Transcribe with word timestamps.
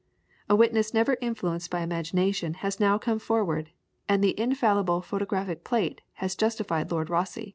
A 0.49 0.55
witness 0.55 0.95
never 0.95 1.15
influenced 1.21 1.69
by 1.69 1.81
imagination 1.81 2.55
has 2.65 2.79
now 2.79 2.97
come 2.97 3.19
forward, 3.19 3.69
and 4.09 4.23
the 4.23 4.33
infallible 4.39 5.01
photographic 5.03 5.63
plate 5.63 6.01
has 6.13 6.35
justified 6.35 6.91
Lord 6.91 7.11
Rosse. 7.11 7.37